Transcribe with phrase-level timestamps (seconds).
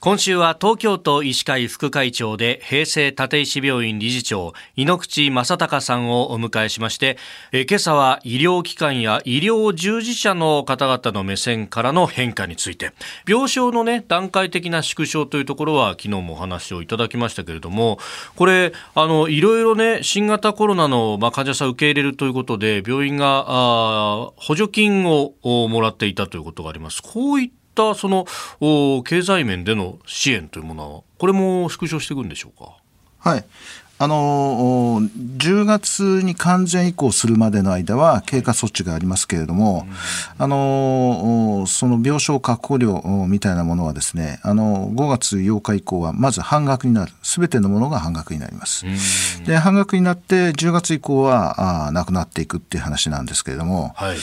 [0.00, 7.18] 今週は東京都医師会副会長で平成立石病院理事長井ノ口正隆さんをお迎えしまして
[7.50, 12.92] え今朝は医療機関や医療従事者の方々の目線からの変化について
[13.26, 17.98] 病床のね段階的な縮小というところは昨日もお話をいただきましたけれども
[18.36, 27.02] これあのいろいろね新型コロナの、まあ、患者さんを受け入れるということで病院があ補助金をもらっていたということがあります。
[27.02, 27.58] こういった
[27.92, 28.26] ったその
[29.04, 32.76] 経済面での支援というものはこれも縮小していくんでしょうか？
[33.18, 33.44] はい
[34.00, 39.88] あの10月に完全移行するまでの間は経過措置がありますけれども、
[40.38, 48.84] あのその病床確保料みたいなものはですねあの5月8日以降はまず半額になるすべてのものが半額になります。
[49.44, 53.94] で半額になって10月以降はあなくなっていくっていう話なんですけれども。
[53.96, 54.16] はい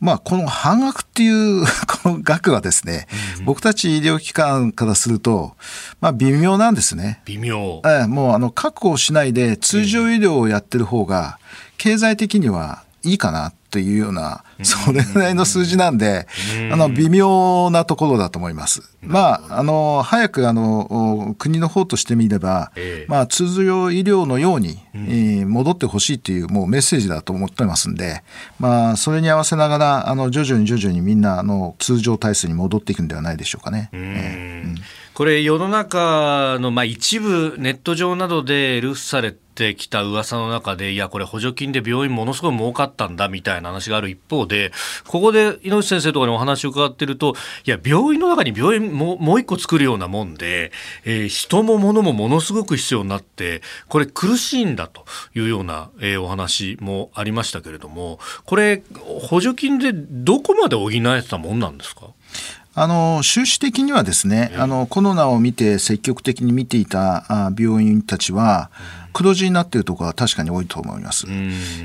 [0.00, 1.64] まあ、この半額っていう
[2.02, 3.06] この額はですね、
[3.38, 5.56] うん、僕たち医療機関からすると、
[6.00, 7.20] まあ、微妙なんですね。
[7.24, 7.80] 微妙。
[7.86, 11.38] ええ、もうあの確保しないで通常医療をやってる方が、
[11.78, 16.28] 経済的にはいいかなというような、それぐらいの数字なんで、
[16.70, 18.82] あの、微妙なところだと思います。
[19.02, 22.70] まあ、あの、早く、あの、国の方としてみれば、
[23.08, 28.22] まあ、通常医療のように、え戻ってほしいという、もうメッセージだと思ってますんで、
[28.60, 33.90] まあ、それに合わせながら、あの、徐々に徐々にみんな、あの、通常体制に戻っていくんではないでしょうかね。
[35.14, 44.72] これ世の中のまあ一部ネット上などで流布されてきた噂の中でいやこれ補助金で病院ものすごい儲かったんだみたいな話がある一方で
[45.06, 50.72] ここで井上先生とかにお話を伺ってるといや病院の中に病院ももう一個作るようなもんで、
[51.04, 58.82] えー、人も物もものすごく必要になってこれ苦しいんだというような、えー、お話もありましたけれどもこれ
[59.28, 62.08] 補助金でどこまで補えてたもんなんですか？
[62.76, 68.72] あの収支的にはですね、あのコロナを見て積極的に見ていた病院たちは、
[69.14, 71.26] 黒字になっているところは確かに多いと思います。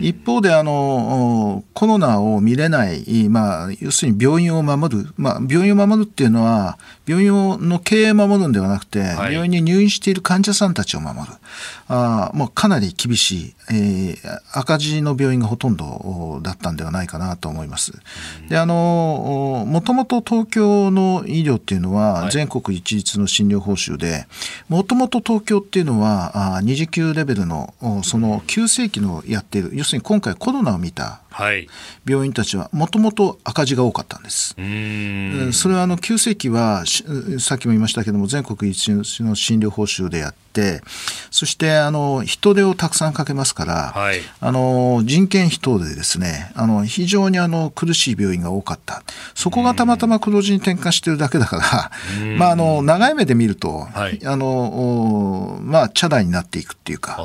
[0.00, 11.34] 一方であのコロナを見れない、まあ、要するに病院を守る、まあ、病院を守るっていうのは病院の経営を守るんではなくて、はい、病院に入院している患者さんたちを守る。
[11.88, 17.92] あもうかなり厳しい、えー、赤字の病院がほとんどだったんではないかなと思います。
[18.48, 24.26] であのもともと東京の医療っていうのは全国一律の診療報酬で
[24.68, 27.74] もともと東京っていうのはあ二次レベルの
[28.04, 31.21] その急性期のやっている要するに今回コロナを見た
[32.06, 34.54] 病院たちはもともと赤字が多かったんです。
[35.52, 36.84] それはあの急性期は
[37.38, 40.82] さっきも言いましたけども全国一律の診療報酬でやって
[41.30, 49.02] そしてあの人手をたくさんかけますから、はい、あの人件費等でですねあの非常にあの苦しい病院が多かった。
[49.34, 57.16] そこがたまたま黒字に転換してるだけだからまああの長い目で見ると、はい、あのまあチャラになっていくっていうか。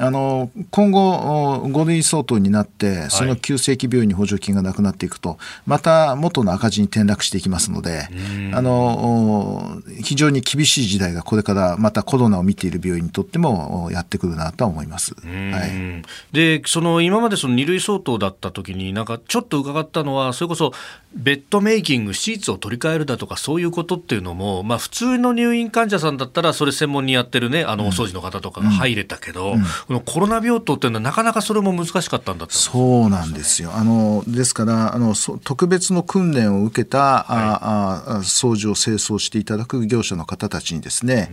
[0.00, 8.08] あの今後、5類相当になって、その急性期病院に補助金がなくなっていくと、また元の赤字に転落していきますので、
[8.52, 16.02] あの非常に厳しい時代がこれからまたコロナを見ている病院にとってもやってくるなとは思います、はい、
[16.32, 20.72] でその今までその2類相当だった時に、なんかちょっと伺ったのは、それこそ
[21.14, 29.58] ベッドメイキング、シーツを取り替えるだとか、そういうことっていうのも、まあ、普通の入院患者さんだったら、それ専門にやってるね、あのお掃除の方とかが入れたけど、うん。
[29.58, 29.64] うん。
[29.64, 33.74] このコロナ病棟っていうのはなかなかそれも難しかったんだそうなんですよ。
[33.74, 35.14] あのですからあの
[35.44, 41.30] 特別の訓練を受けた、はい、ああ掃除を清掃していただく業者の方たちにですね、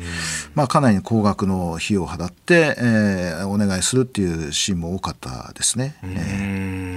[0.54, 5.96] まあかなり高額の費用を払って、えー、お願いするっていうシーンも多かったですね。
[6.04, 6.95] えー、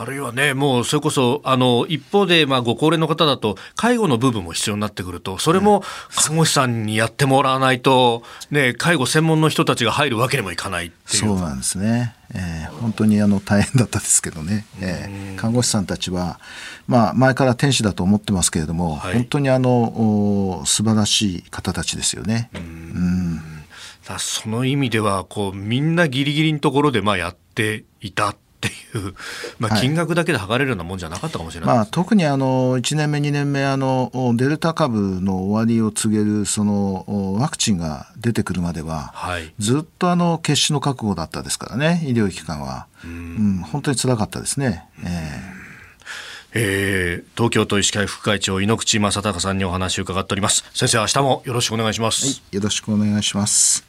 [0.00, 8.22] あるいはねもうそれこそあの一方でまあご高齢の方だと介護の部分も必要になってくるとそれも看護師さんにやってもらわないと
[8.52, 16.38] ね介護専門の人たちが入るわけにもいかないそうなんですね、えー、本当にあの大変だったですけどね、えー、看護師さんたちは、
[16.86, 22.50] まあ、前から天使だと思ってますけれども、はい、本当にあの素晴らしい方たちですよね。
[22.54, 23.42] うん。
[24.18, 29.14] その意味ではこうみんなギリギリのところでまあやっていたっていう、
[29.58, 37.04] まあ、金額だけで測れるようなもんじゃなかったかもしれない、まあ、特にあの1年目、2年目あの、デルタ株の終わりを告げるその
[37.38, 42.86] ワクチンが出てくるまでは、はい、ずっとあの決死の覚悟だったですからね、医療機関は。
[43.04, 43.14] うん、う
[43.60, 44.84] ん、本当につらかったですね。
[45.04, 45.58] えー
[46.54, 50.64] えー、東京都医師会副会長井ノ口正孝さんにお話を伺っております。
[50.74, 53.87] 先生明日もよろしくお願いします、はい、よろしくお願いします